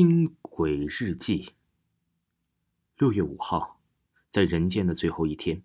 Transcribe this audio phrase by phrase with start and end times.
[0.00, 1.50] 惊鬼日记。
[2.96, 3.82] 六月五号，
[4.30, 5.62] 在人间的最后一天，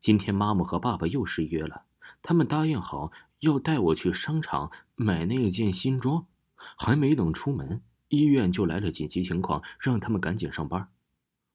[0.00, 1.84] 今天妈妈和爸爸又失约了。
[2.20, 10.90] 他们答应好要带我去商场买那件新装，还没等出门，医院就来了紧急情况，让他们赶紧上班。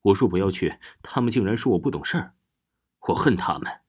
[0.04, 2.32] 我说不要去，他们竟然说我不懂事，
[3.10, 3.82] 我恨他们。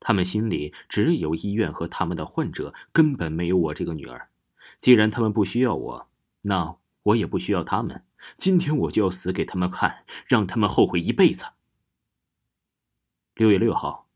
[0.00, 4.30] 他们心里只有医院和他们的患者，根本没有我这个女儿。
[4.80, 6.09] 既然他们不需要我。
[6.42, 8.04] 那我也不需要他们，
[8.36, 11.44] 今天我就要死给他们看，让他们后悔一辈子。
[13.34, 14.08] 六月六号，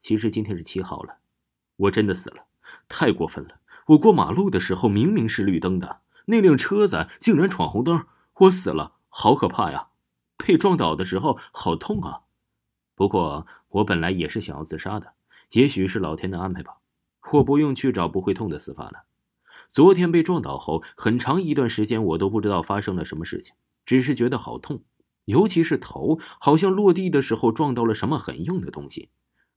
[0.00, 1.18] 其实今天是七号了，
[1.76, 2.46] 我真的死了，
[2.88, 3.60] 太过分了！
[3.86, 9.88] 我过马路的时候明明是绿灯的，那辆车子竟然闯红灯，我死了，好可怕呀！
[10.36, 12.22] 被撞倒的时候好痛啊！
[12.94, 15.14] 不过我本来也是想要自杀的，
[15.50, 16.78] 也许是老天的安排吧，
[17.32, 19.04] 我不用去找不会痛的死法了。
[19.74, 24.84] 昨天被撞倒后，很长一段时间我都不知道发生了什么事情，只是觉得好痛，
[25.24, 29.10] 尤其是头，好像落地的时候撞到了什么很硬的东西。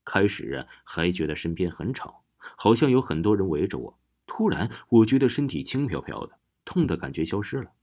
[0.03, 3.99] 开始啊，还觉得身边很吵，好像有很多人围着我。
[4.25, 7.73] 突然，我觉得身体轻飘飘的，痛的感觉消失了。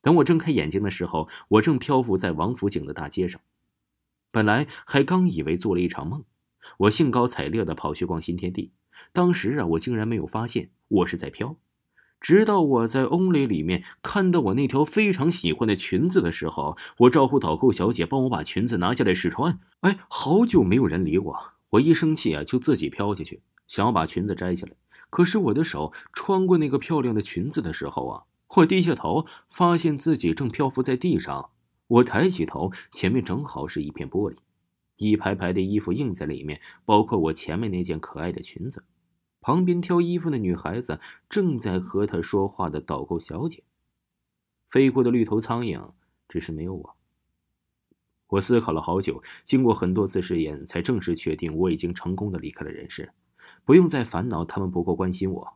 [0.00, 3.38] 等我睁开眼睛的时候，我正漂浮在王府井的大街上。
[4.30, 6.24] 本来还刚以为做了一场梦，
[6.78, 8.72] 我兴高采烈的跑去逛新天地。
[9.12, 11.56] 当时啊，我竟然没有发现我是在飘，
[12.20, 19.60] 直到我在 Only 里面看到我那条非常喜欢的裙子的时候，我招呼导购小姐帮我把裙子拿下来试穿。
[19.80, 21.36] 哎，好久没有人理我，
[21.70, 24.72] 我一生气啊，就自己飘下去，想要把裙子摘下来。
[25.10, 28.22] 可是我的手穿过那个漂亮的裙子的时候啊，
[28.56, 31.50] 我低下头，发现自己正漂浮在地上。
[31.86, 34.36] 我抬起头，前面正好是一片玻璃，
[34.96, 38.84] 一排排的衣服映在里面，包括我前面那件可爱的裙子。
[39.48, 43.64] 旁边挑衣服的女孩子正在和他说话的导购小姐。
[44.68, 45.92] 飞过的绿头苍蝇，
[46.28, 46.96] 只是没有我。
[48.26, 53.10] 我思考了好久，经过很多次试验，才正式确定我已经成功的离开了人世，
[53.64, 55.48] 不用再烦恼他们不够关心我，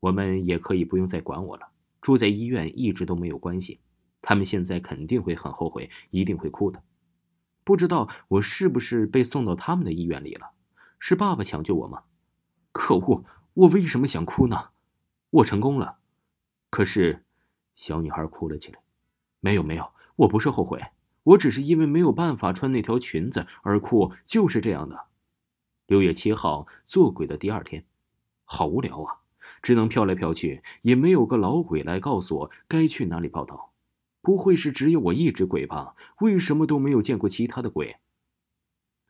[0.00, 1.68] 我们也可以不用再管我了。
[2.00, 3.78] 住在医院一直都没有关系，
[4.20, 6.82] 他们现在肯定会很后悔，一定会哭的。
[7.62, 10.50] 不知道我是不是被送到他们的医院里了？
[10.98, 12.02] 是爸爸抢救我吗？
[12.78, 13.24] 可恶！
[13.54, 14.68] 我为什么想哭呢？
[15.30, 15.98] 我成功了，
[16.70, 17.24] 可是，
[17.74, 18.78] 小女孩哭了起来。
[19.40, 20.80] 没有没有，我不是后悔，
[21.24, 25.06] 我只是因为没有办法穿那条裙子而哭，就是这样的。
[25.88, 27.84] 六月七号做鬼的第二天，
[28.44, 29.22] 好无聊啊，
[29.60, 33.72] 只能飘来飘去，也没有个老鬼来告诉我该去哪里报道。
[34.22, 35.96] 不会是只有我一只鬼吧？
[36.20, 37.96] 为什么都没有见过其他的鬼？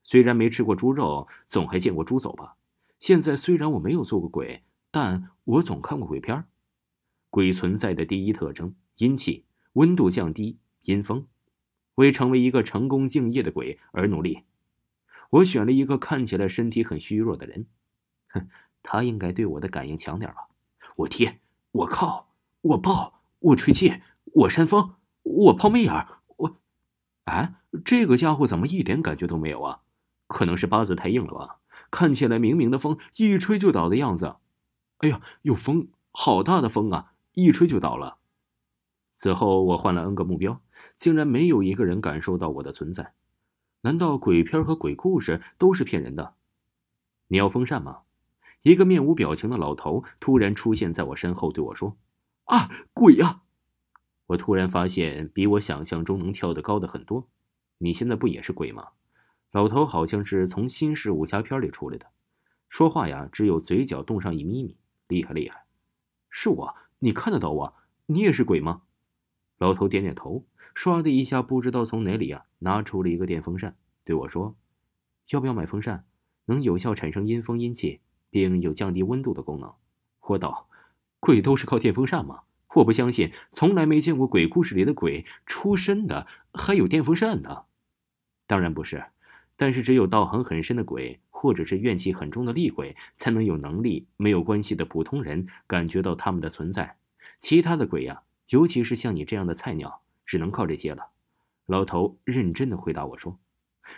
[0.05, 2.55] 虽然没吃过猪肉，总还见过猪走吧？
[2.98, 6.44] 现在虽然我没有做过鬼，但我总看过鬼片
[7.31, 9.44] 鬼存在的第一特征：阴气、
[9.75, 11.26] 温度降低、阴风。
[11.97, 14.44] 为成为一个成功敬业的鬼而努力。
[15.31, 17.66] 我选了一个看起来身体很虚弱的人，
[18.28, 18.48] 哼，
[18.84, 20.47] 他应该对我的感应强点吧？
[20.94, 21.41] 我贴，
[21.72, 24.94] 我靠，我抱，我吹气，我扇风，
[25.25, 26.06] 我抛媚眼，
[26.37, 26.60] 我……
[27.25, 27.54] 哎，
[27.84, 29.82] 这个家伙怎么一点感觉都没有啊？
[30.28, 31.57] 可能是八字太硬了吧？
[31.91, 34.37] 看起来明明的风，一吹就倒的样子。
[34.99, 37.12] 哎呀，有风，好大的风啊！
[37.32, 38.19] 一吹就倒了。
[39.16, 40.60] 此后我换了 N 个目标，
[40.97, 43.15] 竟然没有一个人感受到我的存在。
[43.82, 46.34] 难道鬼片和鬼故事都是骗人的？
[47.28, 48.00] 你要风扇吗？
[48.62, 51.97] 一个面无表情的老头突然出现在我身后，对我说
[52.47, 53.43] ：“啊，鬼呀！”
[54.26, 57.29] 我突然发现，比我想象中能跳得高的很多。
[57.79, 58.88] 你现在不也是鬼吗？
[59.50, 62.06] 老头好像是从新式武侠片里出来的，
[62.69, 64.77] 说话呀只有嘴角动上一咪咪，
[65.09, 65.65] 厉害厉害。
[66.29, 67.75] 是我，你看得到我？
[68.06, 68.83] 你也是鬼吗？
[69.56, 73.75] 老头点点头，唰的一下，不知道从哪里啊拿出了一个电风扇，
[74.05, 74.55] 对我说
[75.33, 76.05] ：“要不要买风扇？
[76.45, 79.75] 能有效产生阴风阴气，并有降低温度的功能。”
[80.21, 80.69] 我道
[81.21, 82.43] ：“鬼都是靠电风扇吗？
[82.75, 87.65] 我不相信，从来没见过鬼故事里的鬼出身的还有电风扇呢。
[88.47, 89.03] 当然不是。”
[89.60, 96.96] 但是，只有道行很深的鬼，或者是怨气很重的厉鬼，才能有能力没有关系的普通人感觉到他们的存在。
[97.40, 101.08] 其他的鬼呀，尤其是像你这样的菜鸟，只能靠这些了。”
[101.66, 103.37] 老头认真的回答我说。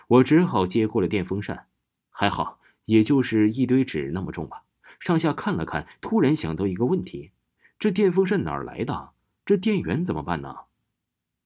[0.09, 1.67] 我只好接过了电风扇，
[2.09, 4.65] 还好，也就是一堆纸那么重吧。
[4.99, 7.33] 上下看了看，突然想到一个问题：
[7.79, 9.11] 这电风扇哪儿来的？
[9.45, 10.57] 这电源怎么办呢？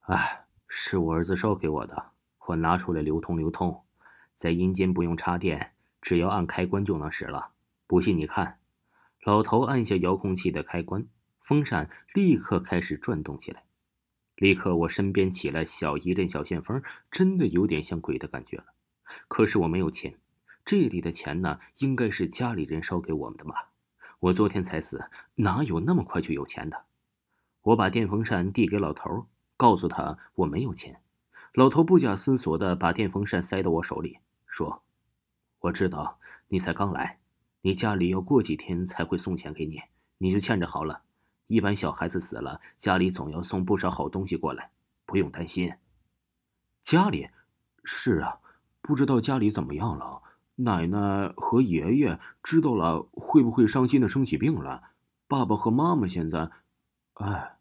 [0.03, 2.13] 哎，是我儿子烧给我的，
[2.47, 3.83] 我拿出来流通流通，
[4.37, 5.73] 在阴间不用插电，
[6.03, 7.51] 只要按开关就能使了。
[7.87, 8.59] 不信你看。
[9.25, 11.07] 老头按下遥控器的开关，
[11.41, 13.65] 风扇立刻开始转动起来。
[14.37, 18.67] 立刻，我身边起了小一阵小旋风，真的有点像鬼的感觉了。
[19.27, 20.19] 可是我没有钱，
[20.63, 23.71] 这里的钱呢，应该是家里人烧给我们的吧？
[24.21, 25.03] 我昨天才死，
[25.37, 26.85] 哪有那么快就有钱的？
[27.63, 29.27] 我把电风扇递给老头，
[29.57, 31.01] 告诉他我没有钱。
[31.55, 34.19] 老头不假思索的把电风扇塞到我手里，
[34.49, 34.83] 说
[35.61, 36.19] ：“我知道
[36.49, 37.21] 你才刚来。”
[37.63, 39.81] 你家里要过几天才会送钱给你，
[40.19, 41.01] 你就欠着好了。
[41.47, 44.69] 一般小孩子死了，家里总要送不少好东西过来，
[45.07, 45.73] 不用担心。
[46.83, 47.31] 家里，
[47.85, 48.41] 是啊，
[48.83, 50.21] 不知道家里怎么样了。
[50.57, 54.83] 奶奶和爷爷知道了会不会伤心的生起病来？
[55.29, 56.51] 爸爸和妈妈现在，
[57.15, 57.53] 哎。